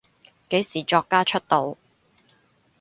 [0.49, 1.77] 幾時作家出道？